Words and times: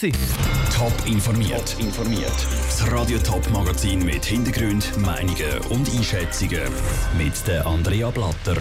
Top 0.00 0.94
informiert. 1.04 1.72
Top 1.72 1.84
informiert. 1.84 2.32
Das 2.64 2.90
Radio 2.90 3.18
Top 3.18 3.46
Magazin 3.50 4.02
mit 4.02 4.24
Hintergrund, 4.24 4.96
Meinungen 4.96 5.58
und 5.68 5.94
Einschätzungen 5.94 6.72
mit 7.18 7.46
der 7.46 7.66
Andrea 7.66 8.08
Blatter. 8.08 8.56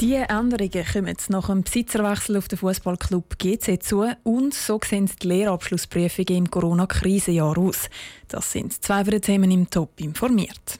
Die 0.00 0.14
Änderungen 0.14 0.84
kommen 0.92 1.16
nach 1.30 1.46
dem 1.48 1.64
Besitzerwechsel 1.64 2.36
auf 2.36 2.46
den 2.46 2.58
Fußballclub 2.58 3.36
GC 3.36 3.82
zu 3.82 4.06
und 4.22 4.54
so 4.54 4.78
sehen 4.84 5.10
die 5.20 5.26
Lehrabschlussprüfungen 5.26 6.36
im 6.36 6.50
Corona-Krisenjahr 6.52 7.58
aus. 7.58 7.90
Das 8.28 8.52
sind 8.52 8.80
zwei 8.80 9.02
Themen 9.02 9.50
im 9.50 9.68
Top 9.68 10.00
informiert. 10.00 10.78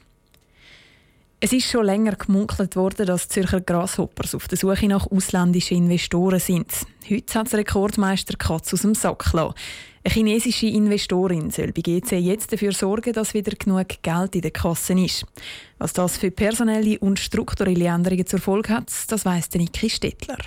Es 1.43 1.51
ist 1.51 1.71
schon 1.71 1.85
länger 1.85 2.15
gemunkelt 2.17 2.75
worden, 2.75 3.07
dass 3.07 3.27
Zürcher 3.27 3.61
Grasshoppers 3.61 4.35
auf 4.35 4.47
der 4.47 4.59
Suche 4.59 4.87
nach 4.87 5.09
ausländischen 5.09 5.77
Investoren 5.77 6.39
sind. 6.39 6.71
Heute 7.09 7.39
hat 7.39 7.51
Rekordmeister 7.51 8.37
Katz 8.37 8.71
aus 8.75 8.83
dem 8.83 8.93
Sack 8.93 9.31
gelassen. 9.31 9.55
Eine 10.03 10.13
chinesische 10.13 10.67
Investorin 10.67 11.49
soll 11.49 11.71
bei 11.71 11.81
GC 11.81 12.19
jetzt 12.19 12.53
dafür 12.53 12.73
sorgen, 12.73 13.13
dass 13.13 13.33
wieder 13.33 13.53
genug 13.55 13.87
Geld 14.03 14.35
in 14.35 14.41
der 14.41 14.51
Kasse 14.51 14.93
ist. 14.93 15.25
Was 15.79 15.93
das 15.93 16.15
für 16.19 16.29
personelle 16.29 16.99
und 16.99 17.17
strukturelle 17.17 17.85
Änderungen 17.85 18.27
zur 18.27 18.39
Folge 18.39 18.75
hat, 18.75 18.91
das 19.07 19.25
weiss 19.25 19.49
Niki 19.55 19.89
Stettler. 19.89 20.37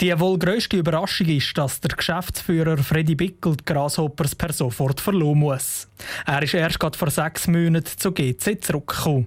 Die 0.00 0.20
wohl 0.20 0.38
grösste 0.38 0.76
Überraschung 0.76 1.26
ist, 1.26 1.58
dass 1.58 1.80
der 1.80 1.96
Geschäftsführer 1.96 2.78
Freddy 2.78 3.16
Bickel 3.16 3.56
die 3.56 3.64
Grasshoppers 3.64 4.36
per 4.36 4.52
sofort 4.52 5.00
verloren 5.00 5.40
muss. 5.40 5.88
Er 6.26 6.40
ist 6.44 6.54
erst 6.54 6.78
gerade 6.78 6.96
vor 6.96 7.10
sechs 7.10 7.48
Monaten 7.48 7.98
zu 7.98 8.12
GC 8.12 8.62
zurückgekommen. 8.62 9.26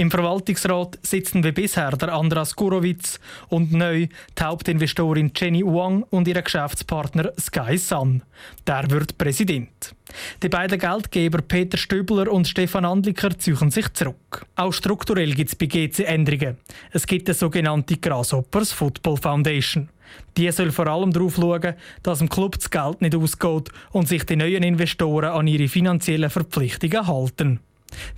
Im 0.00 0.10
Verwaltungsrat 0.10 0.98
sitzen 1.02 1.44
wie 1.44 1.52
bisher 1.52 1.90
der 1.90 2.14
Andras 2.14 2.56
Gurowitz 2.56 3.20
und 3.50 3.70
neu 3.70 4.06
die 4.06 4.42
Hauptinvestorin 4.42 5.30
Jenny 5.36 5.62
Wang 5.62 6.04
und 6.08 6.26
ihr 6.26 6.40
Geschäftspartner 6.40 7.32
Sky 7.38 7.76
Sun. 7.76 8.22
Der 8.66 8.90
wird 8.90 9.18
Präsident. 9.18 9.94
Die 10.42 10.48
beiden 10.48 10.78
Geldgeber 10.78 11.42
Peter 11.42 11.76
Stöbler 11.76 12.32
und 12.32 12.48
Stefan 12.48 12.86
Andliker 12.86 13.38
ziehen 13.38 13.70
sich 13.70 13.92
zurück. 13.92 14.46
Auch 14.56 14.72
strukturell 14.72 15.34
gibt 15.34 15.50
es 15.50 15.56
bei 15.56 15.66
GC 15.66 16.06
Änderungen. 16.06 16.56
Es 16.92 17.06
gibt 17.06 17.28
eine 17.28 17.34
sogenannte 17.34 17.98
Grasshoppers 17.98 18.72
Football 18.72 19.18
Foundation. 19.18 19.90
Die 20.38 20.50
soll 20.50 20.70
vor 20.70 20.86
allem 20.86 21.12
darauf 21.12 21.36
schauen, 21.36 21.74
dass 22.02 22.20
dem 22.20 22.30
Club 22.30 22.54
das 22.54 22.70
Geld 22.70 23.02
nicht 23.02 23.14
ausgeht 23.14 23.68
und 23.92 24.08
sich 24.08 24.24
die 24.24 24.36
neuen 24.36 24.62
Investoren 24.62 25.30
an 25.30 25.46
ihre 25.46 25.68
finanziellen 25.68 26.30
Verpflichtungen 26.30 27.06
halten. 27.06 27.60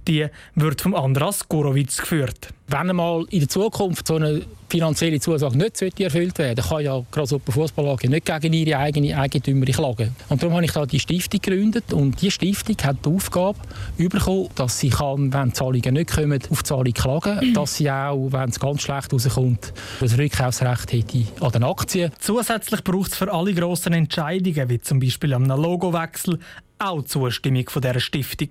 Die 0.08 0.26
wird 0.54 0.80
vom 0.80 0.94
Andras 0.94 1.48
Gorowitz 1.48 1.98
geführt. 1.98 2.48
Wenn 2.68 2.90
einmal 2.90 3.26
in 3.30 3.40
der 3.40 3.48
Zukunft 3.48 4.06
so 4.06 4.16
eine 4.16 4.42
finanzielle 4.72 5.20
Zusage 5.20 5.58
nicht 5.58 6.00
erfüllt 6.00 6.38
werden 6.38 6.64
kann 6.64 6.82
ja 6.82 7.02
Grasshopper 7.10 7.52
Fußball 7.52 7.88
AG 7.88 8.08
nicht 8.08 8.24
gegen 8.24 8.54
ihre 8.54 8.78
eigene 8.78 9.18
Eigentümerin 9.18 9.74
klagen. 9.74 10.16
Und 10.30 10.42
darum 10.42 10.54
habe 10.54 10.64
ich 10.64 10.72
da 10.72 10.86
die 10.86 10.98
Stiftung 10.98 11.40
gegründet 11.42 11.92
und 11.92 12.22
die 12.22 12.30
Stiftung 12.30 12.76
hat 12.82 13.04
die 13.04 13.10
Aufgabe 13.10 13.58
bekommen, 13.98 14.48
dass 14.54 14.78
sie 14.78 14.88
kann, 14.88 15.30
wenn 15.30 15.52
Zahlungen 15.52 15.92
nicht 15.92 16.12
kommen, 16.12 16.40
auf 16.48 16.64
Zahlung 16.64 16.94
klagen, 16.94 17.52
dass 17.54 17.76
sie 17.76 17.90
auch, 17.90 18.28
wenn 18.30 18.48
es 18.48 18.58
ganz 18.58 18.80
schlecht 18.80 19.12
rauskommt, 19.12 19.74
das 20.00 20.16
Rückkaufsrecht 20.16 20.92
hätte 20.92 21.24
an 21.40 21.52
den 21.52 21.64
Aktien. 21.64 22.10
Zusätzlich 22.18 22.82
braucht 22.82 23.12
es 23.12 23.18
für 23.18 23.30
alle 23.30 23.52
grossen 23.52 23.92
Entscheidungen, 23.92 24.70
wie 24.70 24.80
zum 24.80 24.98
Beispiel 24.98 25.34
am 25.34 25.44
Logowechsel, 25.44 26.38
auch 26.78 27.02
Zustimmung 27.02 27.68
von 27.68 27.82
dieser 27.82 28.00
Stiftung. 28.00 28.48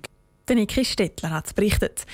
Niki 0.56 0.86
Stettler 0.86 1.32
hat 1.32 1.54
berichtet. 1.56 2.06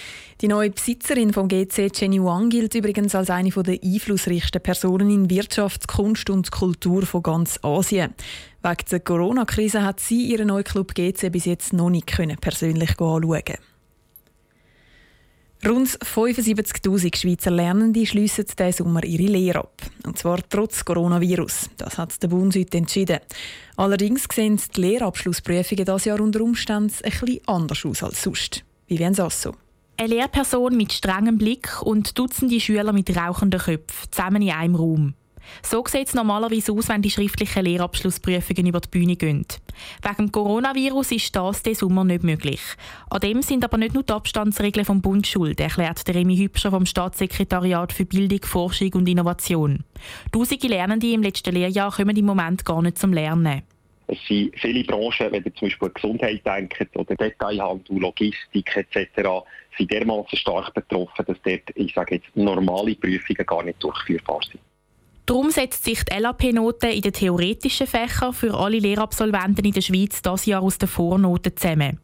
Die 0.42 0.48
neue 0.48 0.70
Besitzerin 0.70 1.34
vom 1.34 1.48
GC, 1.48 1.92
Jenny 1.94 2.24
Wang, 2.24 2.50
gilt 2.50 2.76
übrigens 2.76 3.16
als 3.16 3.30
eine 3.30 3.50
der 3.50 3.80
einflussreichsten 3.84 4.62
Personen 4.62 5.10
in 5.10 5.30
Wirtschaft, 5.30 5.88
Kunst 5.88 6.30
und 6.30 6.52
Kultur 6.52 7.06
von 7.06 7.24
ganz 7.24 7.60
Asien. 7.64 8.14
Wegen 8.62 8.86
der 8.92 9.00
Corona-Krise 9.00 9.84
hat 9.84 10.00
sie 10.00 10.24
ihren 10.24 10.48
neuen 10.48 10.64
Club 10.64 10.94
GC 10.94 11.32
bis 11.32 11.46
jetzt 11.46 11.74
noch 11.74 11.90
nicht 11.90 12.08
persönlich 12.42 12.92
anschauen 12.92 13.44
Rund 15.66 15.90
75.000 15.90 17.16
Schweizer 17.16 17.52
Lernende 17.52 18.06
schliessen 18.06 18.46
diesen 18.46 18.72
Sommer 18.72 19.04
ihre 19.04 19.24
Lehre 19.24 19.60
ab. 19.60 19.82
Und 20.06 20.18
zwar 20.18 20.40
trotz 20.48 20.86
Coronavirus. 20.86 21.72
Das 21.78 21.98
hat 21.98 22.22
der 22.22 22.28
Bund 22.28 22.56
heute 22.56 22.78
entschieden. 22.78 23.20
Allerdings 23.76 24.28
sehen 24.32 24.60
die 24.76 24.82
Lehrabschlussprüfungen 24.82 25.86
dieses 25.86 26.06
Jahr 26.06 26.22
unter 26.22 26.42
Umständen 26.42 26.94
bisschen 27.02 27.40
anders 27.48 27.86
aus 27.86 28.04
als 28.04 28.22
sonst. 28.22 28.64
Wie 28.88 29.00
wären 29.00 29.14
es 29.14 29.42
so? 29.42 29.54
Eine 29.98 30.10
Lehrperson 30.10 30.78
mit 30.78 30.94
strengem 30.94 31.40
Blick 31.40 31.82
und 31.82 32.18
Dutzende 32.20 32.60
Schüler 32.60 32.94
mit 32.94 33.16
rauchenden 33.18 33.60
Köpfen 33.60 34.12
zusammen 34.12 34.44
in 34.44 34.52
einem 34.52 34.76
Raum. 34.76 35.16
So 35.62 35.84
sieht 35.86 36.08
es 36.08 36.14
normalerweise 36.14 36.72
aus, 36.74 36.90
wenn 36.90 37.02
die 37.02 37.10
schriftlichen 37.10 37.66
Lehrabschlussprüfungen 37.66 38.68
über 38.68 38.80
die 38.80 38.90
Bühne 38.90 39.16
gehen. 39.16 39.46
Wegen 40.02 40.16
dem 40.18 40.32
Coronavirus 40.32 41.12
ist 41.12 41.36
das 41.36 41.64
diesen 41.64 41.80
Sommer 41.80 42.04
nicht 42.04 42.24
möglich. 42.24 42.62
An 43.10 43.20
dem 43.20 43.42
sind 43.42 43.64
aber 43.64 43.78
nicht 43.78 43.94
nur 43.94 44.04
die 44.04 44.14
Abstandsregeln 44.14 44.86
vom 44.86 45.02
Bund 45.02 45.28
schuld, 45.28 45.60
erklärt 45.60 46.08
der 46.08 46.16
Remy 46.16 46.38
Hübscher 46.38 46.72
vom 46.72 46.86
Staatssekretariat 46.86 47.94
für 47.94 48.06
Bildung, 48.06 48.44
Forschung 48.44 48.94
und 48.94 49.08
Innovation. 49.08 49.84
Tausende 50.32 50.68
Lernende 50.68 51.12
im 51.12 51.24
letzten 51.24 51.54
Lehrjahr 51.54 51.92
kommen 51.92 52.16
im 52.16 52.26
Moment 52.26 52.66
gar 52.66 52.82
nicht 52.82 52.98
zum 52.98 53.14
Lernen. 53.14 53.64
Es 54.10 54.18
sind 54.26 54.58
viele 54.58 54.86
Branchen, 54.86 55.32
wenn 55.32 55.44
ihr 55.44 55.54
zum 55.56 55.68
Beispiel 55.68 55.88
an 55.90 55.94
Gesundheit 55.94 56.46
denkt 56.46 56.96
oder 56.96 57.16
Detailhandel, 57.16 58.00
Logistik 58.00 58.76
etc., 58.76 59.30
sind 59.78 59.92
dermaßen 59.92 60.38
stark 60.38 60.74
betroffen, 60.74 61.26
dass 61.28 61.38
dort, 61.44 61.62
ich 61.76 61.94
sage 61.94 62.16
jetzt, 62.16 62.36
normale 62.36 62.96
Prüfungen 62.96 63.46
gar 63.46 63.64
nicht 63.64 63.84
durchführbar 63.84 64.40
sind. 64.50 64.62
Darum 65.28 65.52
setzt 65.52 65.84
sich 65.84 66.06
die 66.06 66.18
LAP-Note 66.18 66.88
in 66.88 67.02
den 67.02 67.12
theoretischen 67.12 67.86
Fächern 67.86 68.32
für 68.32 68.54
alle 68.54 68.80
Lehrabsolventen 68.80 69.66
in 69.66 69.74
der 69.74 69.82
Schweiz 69.82 70.22
das 70.22 70.46
Jahr 70.46 70.62
aus 70.62 70.78
den 70.78 70.88
Vornoten 70.88 71.54
zusammen. 71.54 72.00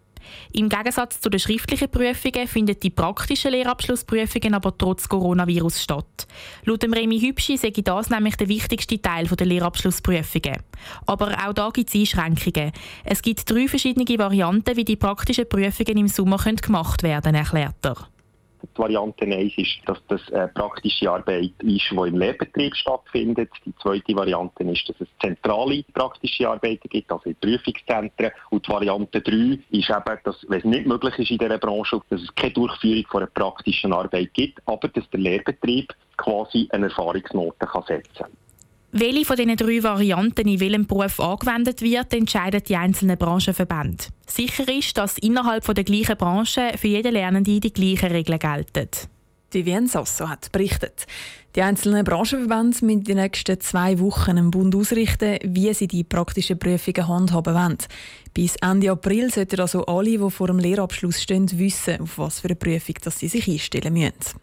Im 0.51 0.67
Gegensatz 0.67 1.21
zu 1.21 1.29
den 1.29 1.39
schriftlichen 1.39 1.89
Prüfungen 1.89 2.47
finden 2.49 2.77
die 2.77 2.89
praktischen 2.89 3.51
Lehrabschlussprüfungen 3.51 4.53
aber 4.53 4.77
trotz 4.77 5.07
Coronavirus 5.07 5.83
statt. 5.83 6.27
Laut 6.65 6.83
dem 6.83 6.91
Remy 6.91 7.17
Hübschi 7.21 7.55
sei 7.55 7.69
das 7.69 8.09
nämlich 8.09 8.35
der 8.35 8.49
wichtigste 8.49 9.01
Teil 9.01 9.25
der 9.25 9.47
Lehrabschlussprüfungen. 9.47 10.61
Aber 11.05 11.31
auch 11.47 11.53
da 11.53 11.69
gibt 11.69 11.89
es 11.89 11.95
Einschränkungen. 11.95 12.73
Es 13.05 13.21
gibt 13.21 13.49
drei 13.49 13.69
verschiedene 13.69 14.19
Varianten, 14.19 14.75
wie 14.75 14.83
die 14.85 14.97
praktischen 14.97 15.47
Prüfungen 15.47 15.97
im 15.97 16.07
Sommer 16.09 16.37
gemacht 16.37 17.03
werden 17.03 17.23
können, 17.23 17.35
erklärt 17.35 17.85
er. 17.85 18.12
Die 18.63 18.79
Variante 18.79 19.25
1 19.25 19.57
ist, 19.57 19.81
dass 19.85 19.99
das 20.07 20.21
eine 20.31 20.47
praktische 20.47 21.11
Arbeit 21.11 21.51
ist, 21.61 21.91
die 21.91 21.95
im 21.95 22.17
Lehrbetrieb 22.17 22.75
stattfindet. 22.75 23.49
Die 23.65 23.75
zweite 23.75 24.15
Variante 24.15 24.63
ist, 24.63 24.87
dass 24.87 25.01
es 25.01 25.07
zentrale 25.21 25.83
praktische 25.93 26.49
Arbeiten 26.49 26.87
gibt, 26.89 27.11
also 27.11 27.29
in 27.29 27.35
Prüfungszentren. 27.35 28.31
Und 28.49 28.65
die 28.65 28.71
Variante 28.71 29.21
3 29.21 29.59
ist 29.69 29.89
eben, 29.89 30.19
dass, 30.23 30.45
wenn 30.47 30.59
es 30.59 30.65
nicht 30.65 30.87
möglich 30.87 31.19
ist 31.19 31.31
in 31.31 31.37
dieser 31.37 31.57
Branche, 31.57 32.01
dass 32.09 32.21
es 32.21 32.35
keine 32.35 32.53
Durchführung 32.53 33.05
von 33.09 33.21
einer 33.21 33.31
praktischen 33.31 33.93
Arbeit 33.93 34.33
gibt, 34.33 34.59
aber 34.65 34.87
dass 34.87 35.09
der 35.09 35.19
Lehrbetrieb 35.19 35.93
quasi 36.17 36.67
eine 36.71 36.85
Erfahrungsnote 36.85 37.65
kann 37.65 37.83
setzen 37.87 38.13
kann. 38.17 38.31
Welche 38.95 39.25
von 39.25 39.35
diesen 39.35 39.55
drei 39.55 39.81
Varianten 39.81 40.47
in 40.47 40.59
welchem 40.59 40.85
Beruf 40.85 41.19
angewendet 41.19 41.81
wird, 41.81 42.13
entscheiden 42.13 42.61
die 42.63 42.75
einzelnen 42.75 43.17
Branchenverbände. 43.17 44.05
Sicher 44.27 44.71
ist, 44.71 44.95
dass 44.99 45.17
innerhalb 45.17 45.65
der 45.65 45.83
gleichen 45.83 46.15
Branche 46.15 46.73
für 46.77 46.89
jeden 46.89 47.13
Lernende 47.13 47.59
die 47.59 47.73
gleichen 47.73 48.11
Regeln 48.11 48.37
gelten. 48.37 48.89
Vivienne 49.49 49.87
Sasso 49.87 50.29
hat 50.29 50.51
berichtet. 50.51 51.07
Die 51.55 51.63
einzelnen 51.63 52.05
Branchenverbände 52.05 52.85
müssen 52.85 53.03
die 53.03 53.15
nächsten 53.15 53.59
zwei 53.59 53.97
Wochen 53.97 54.37
im 54.37 54.51
Bund 54.51 54.75
ausrichten, 54.75 55.39
wie 55.43 55.73
sie 55.73 55.87
die 55.87 56.03
praktischen 56.03 56.59
Prüfungen 56.59 57.07
handhaben 57.07 57.55
wollen. 57.55 57.77
Bis 58.35 58.57
Ende 58.57 58.91
April 58.91 59.31
sollten 59.31 59.59
also 59.59 59.87
alle, 59.87 60.19
die 60.19 60.29
vor 60.29 60.45
dem 60.45 60.59
Lehrabschluss 60.59 61.19
stehen, 61.19 61.49
wissen, 61.57 61.99
auf 61.99 62.19
was 62.19 62.41
für 62.41 62.49
eine 62.49 62.57
Prüfung 62.57 62.97
sie 63.09 63.27
sich 63.27 63.47
einstellen 63.49 63.93
müssen. 63.93 64.39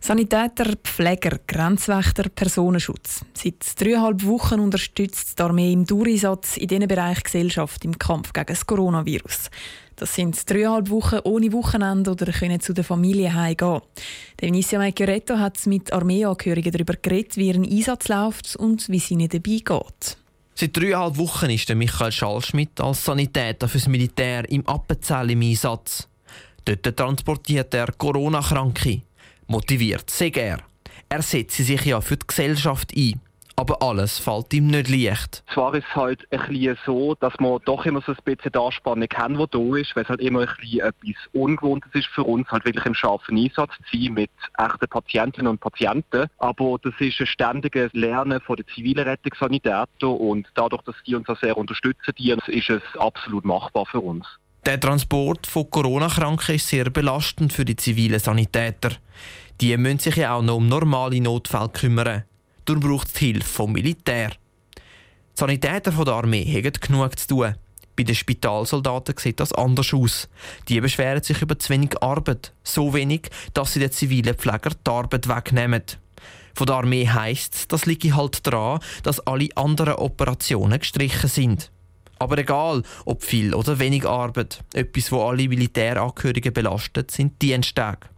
Sanitäter, 0.00 0.76
Pfleger, 0.82 1.38
Grenzwächter, 1.46 2.28
Personenschutz. 2.28 3.24
Seit 3.34 3.80
dreieinhalb 3.80 4.24
Wochen 4.24 4.60
unterstützt 4.60 5.38
die 5.38 5.42
Armee 5.42 5.72
im 5.72 5.84
Dauereinsatz 5.84 6.56
in 6.56 6.68
diesem 6.68 6.88
Bereich 6.88 7.22
Gesellschaft 7.22 7.84
im 7.84 7.98
Kampf 7.98 8.32
gegen 8.32 8.46
das 8.46 8.64
Coronavirus. 8.64 9.50
Das 9.96 10.14
sind 10.14 10.48
dreieinhalb 10.48 10.88
Wochen 10.90 11.18
ohne 11.24 11.52
Wochenende 11.52 12.12
oder 12.12 12.32
können 12.32 12.60
zu 12.60 12.72
der 12.72 12.84
Familie 12.84 13.34
heimgehen. 13.34 13.80
Vinicio 14.40 14.78
Maggioretto 14.78 15.36
hat 15.36 15.66
mit 15.66 15.92
Armeeangehörigen 15.92 16.72
darüber 16.72 16.94
geredet, 16.94 17.36
wie 17.36 17.48
ihr 17.48 17.56
Einsatz 17.56 18.08
läuft 18.08 18.56
und 18.56 18.88
wie 18.88 18.98
es 18.98 19.10
ihnen 19.10 19.28
dabei 19.28 19.60
geht. 19.64 20.16
Seit 20.54 20.76
dreieinhalb 20.76 21.18
Wochen 21.18 21.50
ist 21.50 21.74
Michael 21.74 22.12
Schallschmidt 22.12 22.80
als 22.80 23.04
Sanitäter 23.04 23.68
fürs 23.68 23.88
Militär 23.88 24.48
im 24.48 24.66
Appenzell 24.66 25.32
im 25.32 25.42
Einsatz. 25.42 26.08
Dort 26.64 26.96
transportiert 26.96 27.74
er 27.74 27.92
Corona-Kranke 27.92 29.02
motiviert, 29.48 30.08
sehr 30.10 30.36
er. 30.36 30.58
Er 31.08 31.22
setze 31.22 31.62
sich 31.64 31.84
ja 31.84 32.00
für 32.00 32.16
die 32.16 32.26
Gesellschaft 32.26 32.92
ein. 32.96 33.20
Aber 33.58 33.82
alles 33.82 34.20
fällt 34.20 34.54
ihm 34.54 34.68
nicht 34.68 34.88
leicht. 34.88 35.42
Zwar 35.52 35.74
ist 35.74 35.84
es 35.90 35.96
halt 35.96 36.24
ein 36.30 36.38
bisschen 36.48 36.78
so, 36.86 37.16
dass 37.16 37.32
man 37.40 37.58
doch 37.64 37.84
immer 37.86 38.00
so 38.02 38.12
ein 38.12 38.18
bisschen 38.24 38.52
die 38.52 38.58
Anspannung 38.58 39.08
haben, 39.16 39.36
die 39.36 39.46
da 39.50 39.76
ist, 39.76 39.96
weil 39.96 40.04
es 40.04 40.08
halt 40.08 40.20
immer 40.20 40.42
ein 40.42 40.48
bisschen 40.60 40.80
etwas 40.80 41.16
Ungewohntes 41.32 41.90
ist 41.92 42.06
für 42.06 42.22
uns, 42.22 42.48
halt 42.52 42.64
wirklich 42.64 42.86
im 42.86 42.94
scharfen 42.94 43.36
Einsatz 43.36 43.72
zu 43.90 43.98
sein 43.98 44.14
mit 44.14 44.30
echten 44.58 44.88
Patientinnen 44.88 45.50
und 45.50 45.60
Patienten. 45.60 46.28
Aber 46.38 46.78
das 46.80 46.94
ist 47.00 47.18
ein 47.18 47.26
ständiges 47.26 47.92
Lernen 47.94 48.40
von 48.40 48.54
den 48.54 48.66
zivilen 48.68 49.08
Rettungssanitäten 49.08 50.08
und 50.08 50.46
dadurch, 50.54 50.82
dass 50.82 50.94
die 51.04 51.16
uns 51.16 51.28
auch 51.28 51.40
sehr 51.40 51.56
unterstützen, 51.56 52.14
ist 52.46 52.70
es 52.70 52.82
absolut 52.96 53.44
machbar 53.44 53.86
für 53.86 54.00
uns. 54.00 54.24
Der 54.68 54.78
Transport 54.78 55.46
von 55.46 55.70
Corona-Kranken 55.70 56.56
ist 56.56 56.68
sehr 56.68 56.90
belastend 56.90 57.54
für 57.54 57.64
die 57.64 57.74
zivilen 57.74 58.20
Sanitäter. 58.20 58.90
Die 59.62 59.74
müssen 59.78 59.98
sich 59.98 60.16
ja 60.16 60.34
auch 60.34 60.42
noch 60.42 60.56
um 60.56 60.68
normale 60.68 61.22
Notfälle 61.22 61.70
kümmern. 61.70 62.24
Darum 62.66 62.82
braucht 62.82 63.06
es 63.06 63.14
die 63.14 63.32
Hilfe 63.32 63.48
vom 63.48 63.72
Militär. 63.72 64.28
Die 64.76 64.80
Sanitäter 65.32 65.90
der 65.92 66.12
Armee 66.12 66.44
haben 66.44 66.70
genug 66.82 67.18
zu 67.18 67.28
tun. 67.28 67.54
Bei 67.96 68.02
den 68.02 68.14
Spitalsoldaten 68.14 69.14
sieht 69.16 69.40
das 69.40 69.54
anders 69.54 69.94
aus. 69.94 70.28
Die 70.68 70.82
beschweren 70.82 71.22
sich 71.22 71.40
über 71.40 71.58
zu 71.58 71.70
wenig 71.70 72.02
Arbeit. 72.02 72.52
So 72.62 72.92
wenig, 72.92 73.30
dass 73.54 73.72
sie 73.72 73.80
den 73.80 73.90
zivilen 73.90 74.34
Pfleger 74.34 74.72
die 74.86 74.90
Arbeit 74.90 75.28
wegnehmen. 75.30 75.84
Von 76.54 76.66
der 76.66 76.76
Armee 76.76 77.08
heisst 77.08 77.54
es, 77.54 77.68
das 77.68 77.86
liegt 77.86 78.14
halt 78.14 78.46
daran, 78.46 78.80
dass 79.02 79.26
alle 79.26 79.48
anderen 79.56 79.94
Operationen 79.94 80.78
gestrichen 80.78 81.30
sind. 81.30 81.70
Aber 82.18 82.38
egal, 82.38 82.82
ob 83.04 83.22
viel 83.22 83.54
oder 83.54 83.78
wenig 83.78 84.06
Arbeit, 84.06 84.64
etwas, 84.74 85.12
wo 85.12 85.22
alle 85.22 85.48
Militärangehörigen 85.48 86.52
belastet, 86.52 87.10
sind 87.10 87.40
Diensttage. 87.40 88.08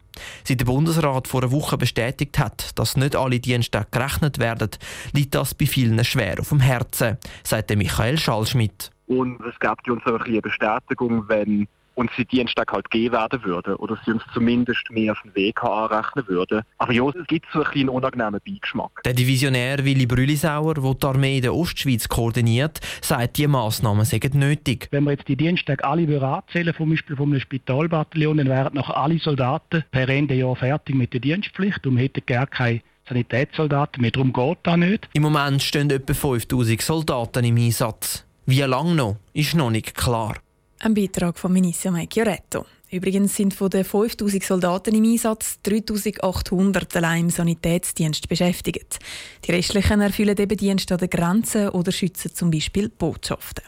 Seit 0.44 0.60
der 0.60 0.66
Bundesrat 0.66 1.28
vor 1.28 1.42
einer 1.42 1.52
Woche 1.52 1.78
bestätigt 1.78 2.38
hat, 2.38 2.78
dass 2.78 2.96
nicht 2.96 3.16
alle 3.16 3.40
Diensttage 3.40 3.88
gerechnet 3.90 4.38
werden, 4.38 4.70
liegt 5.12 5.34
das 5.34 5.54
bei 5.54 5.66
vielen 5.66 6.02
schwer 6.04 6.40
auf 6.40 6.48
dem 6.48 6.60
Herzen, 6.60 7.18
sagt 7.44 7.74
Michael 7.76 8.18
Schallschmidt. 8.18 8.90
Und 9.06 9.40
es 9.40 9.58
gibt 9.58 9.88
uns 9.88 10.04
auch 10.06 10.20
eine 10.20 10.40
Bestätigung, 10.40 11.28
wenn 11.28 11.66
uns 12.00 12.10
die 12.16 12.24
Dienstag 12.24 12.72
halt 12.72 12.90
geben 12.90 13.12
werden 13.12 13.44
würden 13.44 13.74
oder 13.76 13.98
sie 14.04 14.12
uns 14.12 14.22
zumindest 14.32 14.90
mehr 14.90 15.12
auf 15.12 15.20
den 15.22 15.34
Weg 15.34 15.62
anrechnen 15.62 16.26
würden. 16.28 16.62
Aber 16.78 16.92
ja, 16.92 17.06
es 17.08 17.26
gibt 17.26 17.46
so 17.52 17.62
ein 17.62 17.80
einen 17.80 17.88
unangenehmen 17.88 18.40
Beigeschmack. 18.44 19.02
Der 19.04 19.12
Divisionär 19.12 19.84
Willi 19.84 20.06
Brülisauer, 20.06 20.74
der 20.74 20.94
die 20.94 21.06
Armee 21.06 21.36
in 21.36 21.42
der 21.42 21.54
Ostschweiz 21.54 22.08
koordiniert, 22.08 22.80
sagt, 23.00 23.38
die 23.38 23.46
Massnahmen 23.46 24.04
seien 24.04 24.30
nötig. 24.34 24.88
Wenn 24.90 25.04
wir 25.04 25.12
jetzt 25.12 25.28
die 25.28 25.36
Dienstag 25.36 25.84
alle 25.84 26.00
anzählen, 26.20 26.74
zum 26.76 26.90
Beispiel 26.90 27.16
von 27.16 27.30
einem 27.30 27.40
Spitalbataillon, 27.40 28.38
dann 28.38 28.48
wären 28.48 28.74
noch 28.74 28.90
alle 28.90 29.18
Soldaten 29.18 29.84
per 29.90 30.08
Ende 30.08 30.34
Jahr 30.34 30.56
fertig 30.56 30.94
mit 30.94 31.12
der 31.12 31.20
Dienstpflicht 31.20 31.86
und 31.86 31.96
hätten 31.96 32.22
gar 32.26 32.46
keine 32.46 32.80
Sanitätssoldaten 33.08 34.00
mehr. 34.00 34.10
Darum 34.10 34.32
geht 34.32 34.58
das 34.62 34.76
nicht. 34.76 35.08
Im 35.12 35.22
Moment 35.22 35.62
stehen 35.62 35.90
etwa 35.90 36.14
5000 36.14 36.80
Soldaten 36.80 37.44
im 37.44 37.56
Einsatz. 37.56 38.24
Wie 38.46 38.60
lange 38.62 38.94
noch, 38.94 39.16
ist 39.32 39.54
noch 39.54 39.70
nicht 39.70 39.94
klar. 39.94 40.36
Ein 40.82 40.94
Beitrag 40.94 41.38
von 41.38 41.52
Minicia 41.52 41.90
Maggioretto. 41.90 42.64
Übrigens 42.90 43.36
sind 43.36 43.52
von 43.52 43.68
den 43.68 43.84
5000 43.84 44.42
Soldaten 44.42 44.94
im 44.94 45.04
Einsatz 45.04 45.60
3800 45.62 46.96
allein 46.96 47.24
im 47.24 47.30
Sanitätsdienst 47.30 48.26
beschäftigt. 48.30 48.98
Die 49.44 49.52
restlichen 49.52 50.00
erfüllen 50.00 50.38
eben 50.38 50.56
Dienst 50.56 50.90
an 50.90 50.96
den 50.96 51.10
Grenzen 51.10 51.68
oder 51.68 51.92
schützen 51.92 52.34
zum 52.34 52.50
Beispiel 52.50 52.88
Botschaften. 52.88 53.62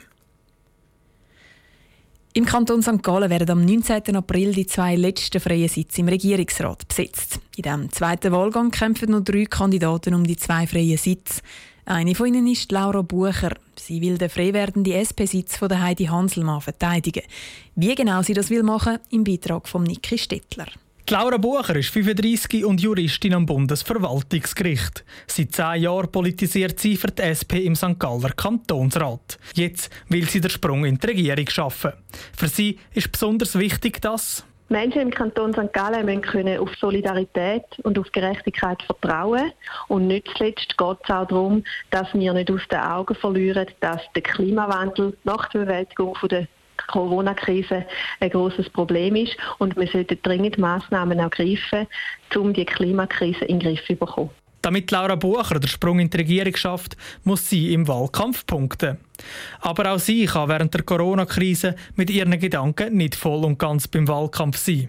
Im 2.32 2.46
Kanton 2.46 2.82
St. 2.82 3.02
Gallen 3.02 3.28
werden 3.28 3.50
am 3.50 3.62
19. 3.62 4.16
April 4.16 4.54
die 4.54 4.66
zwei 4.66 4.96
letzten 4.96 5.38
freien 5.38 5.68
Sitze 5.68 6.00
im 6.00 6.08
Regierungsrat 6.08 6.88
besetzt. 6.88 7.40
In 7.56 7.64
diesem 7.64 7.92
zweiten 7.92 8.32
Wahlgang 8.32 8.70
kämpfen 8.70 9.10
noch 9.10 9.20
drei 9.20 9.44
Kandidaten 9.44 10.14
um 10.14 10.26
die 10.26 10.38
zwei 10.38 10.66
freien 10.66 10.96
Sitze. 10.96 11.42
Eine 11.84 12.14
von 12.14 12.28
ihnen 12.28 12.46
ist 12.46 12.72
Laura 12.72 13.02
Bucher. 13.02 13.50
Sie 13.84 14.00
will 14.00 14.16
den 14.16 14.30
frei 14.30 14.52
werdenden 14.52 14.92
SP-Sitz 14.94 15.56
von 15.56 15.82
Heidi 15.82 16.04
Hanselmann 16.04 16.60
verteidigen. 16.60 17.24
Wie 17.74 17.96
genau 17.96 18.22
sie 18.22 18.32
das 18.32 18.48
will 18.48 18.62
machen, 18.62 18.98
im 19.10 19.24
Beitrag 19.24 19.66
von 19.66 19.82
Niki 19.82 20.18
Stettler. 20.18 20.68
Laura 21.10 21.36
Bucher 21.36 21.74
ist 21.74 21.90
35 21.90 22.64
und 22.64 22.80
Juristin 22.80 23.34
am 23.34 23.44
Bundesverwaltungsgericht. 23.44 25.04
Seit 25.26 25.52
zehn 25.52 25.82
Jahren 25.82 26.12
politisiert 26.12 26.78
sie 26.78 26.96
für 26.96 27.08
die 27.08 27.22
SP 27.26 27.66
im 27.66 27.74
St. 27.74 27.98
Galler 27.98 28.30
Kantonsrat. 28.30 29.36
Jetzt 29.54 29.90
will 30.08 30.28
sie 30.28 30.40
den 30.40 30.50
Sprung 30.50 30.84
in 30.84 30.98
die 30.98 31.06
Regierung 31.08 31.50
schaffen. 31.50 31.92
Für 32.34 32.48
sie 32.48 32.78
ist 32.94 33.10
besonders 33.10 33.58
wichtig, 33.58 34.00
dass 34.00 34.44
Menschen 34.72 35.02
im 35.02 35.10
Kanton 35.10 35.52
St. 35.52 35.72
Gallen 35.72 36.06
müssen 36.06 36.22
können 36.22 36.58
auf 36.58 36.74
Solidarität 36.76 37.64
und 37.82 37.98
auf 37.98 38.10
Gerechtigkeit 38.10 38.82
vertrauen. 38.82 39.52
Und 39.88 40.06
nicht 40.06 40.26
zuletzt 40.36 40.76
geht 40.78 40.98
es 41.04 41.10
auch 41.10 41.26
darum, 41.28 41.62
dass 41.90 42.12
wir 42.14 42.32
nicht 42.32 42.50
aus 42.50 42.66
den 42.70 42.80
Augen 42.80 43.14
verlieren, 43.14 43.66
dass 43.80 44.00
der 44.14 44.22
Klimawandel 44.22 45.16
nach 45.24 45.48
der 45.50 45.60
Bewältigung 45.60 46.16
der 46.28 46.48
Corona-Krise 46.88 47.84
ein 48.20 48.30
großes 48.30 48.70
Problem 48.70 49.14
ist 49.14 49.36
und 49.58 49.76
wir 49.76 49.86
sollten 49.86 50.18
dringend 50.22 50.58
Maßnahmen 50.58 51.18
ergreifen, 51.18 51.86
um 52.34 52.52
die 52.52 52.64
Klimakrise 52.64 53.44
in 53.44 53.60
den 53.60 53.76
Griff 53.76 53.86
zu 53.86 53.94
bekommen. 53.94 54.30
Damit 54.62 54.92
Laura 54.92 55.16
Bucher 55.16 55.58
den 55.58 55.68
Sprung 55.68 55.98
in 55.98 56.08
die 56.08 56.18
Regierung 56.18 56.54
schafft, 56.54 56.96
muss 57.24 57.50
sie 57.50 57.74
im 57.74 57.88
Wahlkampf 57.88 58.46
punkten. 58.46 58.98
Aber 59.60 59.92
auch 59.92 59.98
sie 59.98 60.26
kann 60.26 60.48
während 60.48 60.72
der 60.72 60.84
Corona-Krise 60.84 61.74
mit 61.96 62.10
ihren 62.10 62.38
Gedanken 62.38 62.96
nicht 62.96 63.16
voll 63.16 63.44
und 63.44 63.58
ganz 63.58 63.88
beim 63.88 64.06
Wahlkampf 64.06 64.56
sein. 64.56 64.88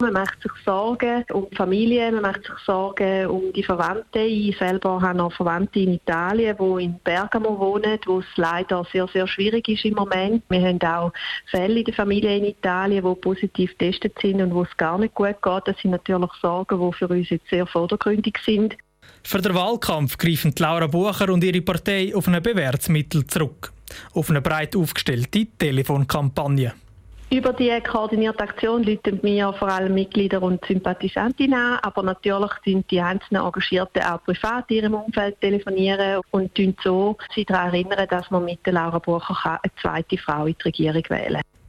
Man 0.00 0.14
macht 0.14 0.40
sich 0.42 0.52
Sorgen 0.64 1.24
um 1.30 1.46
die 1.50 1.56
Familie, 1.56 2.10
man 2.10 2.22
macht 2.22 2.46
sich 2.46 2.56
Sorgen 2.64 3.26
um 3.26 3.52
die 3.52 3.62
Verwandten. 3.62 4.22
Ich 4.22 4.56
selber 4.56 5.02
habe 5.02 5.18
noch 5.18 5.30
Verwandte 5.34 5.80
in 5.80 5.92
Italien, 5.92 6.56
die 6.58 6.84
in 6.84 6.98
Bergamo 7.04 7.58
wohnen, 7.58 7.98
wo 8.06 8.20
es 8.20 8.26
leider 8.36 8.82
sehr, 8.90 9.06
sehr 9.08 9.26
schwierig 9.26 9.68
ist 9.68 9.84
im 9.84 9.96
Moment. 9.96 10.42
Wir 10.48 10.62
haben 10.62 10.80
auch 10.80 11.12
Fälle 11.50 11.80
in 11.80 11.84
der 11.84 11.92
Familie 11.92 12.34
in 12.38 12.44
Italien, 12.44 13.04
die 13.04 13.20
positiv 13.20 13.76
getestet 13.76 14.14
sind 14.22 14.40
und 14.40 14.54
wo 14.54 14.62
es 14.62 14.74
gar 14.78 14.96
nicht 14.96 15.14
gut 15.14 15.36
geht. 15.42 15.62
Das 15.66 15.76
sind 15.82 15.90
natürlich 15.90 16.32
Sorgen, 16.40 16.80
die 16.80 16.96
für 16.96 17.08
uns 17.08 17.28
jetzt 17.28 17.50
sehr 17.50 17.66
vordergründig 17.66 18.38
sind. 18.46 18.78
Für 19.22 19.40
den 19.40 19.54
Wahlkampf 19.54 20.18
greifen 20.18 20.54
Laura 20.58 20.86
Bucher 20.86 21.30
und 21.30 21.44
ihre 21.44 21.60
Partei 21.60 22.12
auf 22.14 22.26
ein 22.28 22.42
bewährtes 22.42 22.88
Mittel 22.88 23.26
zurück. 23.26 23.72
Auf 24.14 24.30
eine 24.30 24.40
breit 24.40 24.74
aufgestellte 24.76 25.46
Telefonkampagne. 25.58 26.72
Über 27.32 27.52
die 27.52 27.70
koordinierte 27.80 28.42
Aktion 28.42 28.82
läuten 28.82 29.20
mir 29.22 29.52
vor 29.52 29.68
allem 29.68 29.94
Mitglieder 29.94 30.42
und 30.42 30.64
Sympathisantinnen 30.64 31.54
an, 31.54 31.78
aber 31.82 32.02
natürlich 32.02 32.50
sind 32.64 32.90
die 32.90 33.00
einzelnen 33.00 33.44
Engagierten 33.44 34.02
auch 34.02 34.24
privat 34.24 34.68
in 34.68 34.78
ihrem 34.78 34.94
Umfeld 34.94 35.40
telefonieren 35.40 36.20
und 36.32 36.50
so 36.82 37.16
sie 37.32 37.44
daran 37.44 37.72
erinnern, 37.72 38.08
dass 38.10 38.28
man 38.32 38.44
mit 38.44 38.66
Laura 38.66 38.98
Bucher 38.98 39.60
eine 39.62 39.72
zweite 39.80 40.18
Frau 40.18 40.46
in 40.46 40.56
die 40.58 40.62
Regierung 40.64 41.04
wählen 41.08 41.34
kann. 41.34 41.59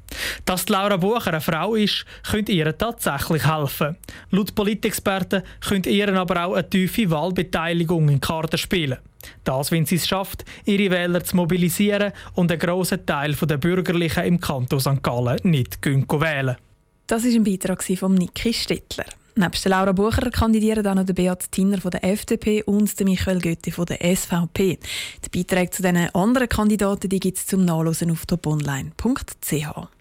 Dass 0.45 0.69
Laura 0.69 0.97
Bucher 0.97 1.31
eine 1.31 1.41
Frau 1.41 1.75
ist, 1.75 2.05
könnte 2.29 2.51
ihr 2.51 2.77
tatsächlich 2.77 3.45
helfen. 3.45 3.97
Laut 4.29 4.55
Politexperten 4.55 5.43
könnte 5.61 5.89
ihr 5.89 6.13
aber 6.13 6.45
auch 6.45 6.53
eine 6.53 6.69
tiefe 6.69 7.09
Wahlbeteiligung 7.09 8.09
in 8.09 8.21
Karten 8.21 8.57
spielen. 8.57 8.97
Das, 9.43 9.71
wenn 9.71 9.85
sie 9.85 9.95
es 9.95 10.07
schafft, 10.07 10.45
ihre 10.65 10.91
Wähler 10.91 11.23
zu 11.23 11.35
mobilisieren 11.35 12.11
und 12.33 12.51
einen 12.51 12.59
grossen 12.59 13.05
Teil 13.05 13.33
der 13.33 13.57
Bürgerlichen 13.57 14.23
im 14.23 14.39
Kanton 14.39 14.79
St. 14.79 15.03
Gallen 15.03 15.39
nicht 15.43 15.85
wählen 15.85 16.57
Das 17.07 17.23
ist 17.23 17.35
ein 17.35 17.43
Beitrag 17.43 17.83
von 17.83 18.15
Niki 18.15 18.53
Stettler. 18.53 19.05
Neben 19.35 19.51
Laura 19.65 19.93
Bucher 19.93 20.29
kandidieren 20.29 20.85
auch 20.85 20.95
noch 20.95 21.05
der 21.05 21.13
Beat 21.13 21.51
Tinner 21.51 21.79
von 21.79 21.91
der 21.91 22.03
FDP 22.03 22.63
und 22.63 23.00
Michael 23.00 23.39
Götti 23.39 23.71
von 23.71 23.85
der 23.85 24.15
SVP. 24.15 24.77
Die 25.23 25.29
Beiträge 25.29 25.71
zu 25.71 25.81
diesen 25.81 26.13
anderen 26.13 26.50
Kandidaten 26.50 27.07
gibt 27.07 27.38
es 27.38 27.47
zum 27.47 27.63
Nachlesen 27.63 28.11
auf 28.11 28.25
toponline.ch. 28.25 30.00